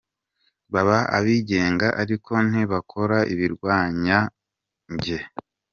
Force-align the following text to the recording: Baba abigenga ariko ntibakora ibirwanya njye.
Baba 0.73 0.97
abigenga 1.17 1.87
ariko 2.01 2.33
ntibakora 2.49 3.17
ibirwanya 3.33 4.17
njye. 4.93 5.19